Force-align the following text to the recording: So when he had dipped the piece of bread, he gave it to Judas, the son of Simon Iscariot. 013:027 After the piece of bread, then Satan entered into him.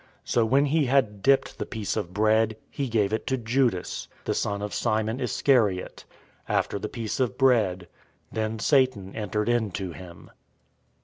So 0.23 0.45
when 0.45 0.65
he 0.65 0.87
had 0.87 1.21
dipped 1.21 1.59
the 1.59 1.65
piece 1.67 1.95
of 1.95 2.11
bread, 2.11 2.57
he 2.71 2.89
gave 2.89 3.13
it 3.13 3.27
to 3.27 3.37
Judas, 3.37 4.07
the 4.25 4.33
son 4.33 4.63
of 4.63 4.73
Simon 4.73 5.19
Iscariot. 5.19 6.05
013:027 6.49 6.55
After 6.55 6.79
the 6.79 6.89
piece 6.89 7.19
of 7.19 7.37
bread, 7.37 7.87
then 8.31 8.57
Satan 8.57 9.15
entered 9.15 9.47
into 9.47 9.91
him. 9.91 10.31